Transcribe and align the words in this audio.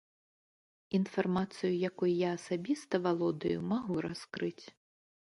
Інфармацыю, 0.99 1.69
якой 1.89 2.11
я 2.19 2.29
асабіста 2.37 3.01
валодаю, 3.05 3.59
магу 3.73 3.95
раскрыць. 4.07 4.65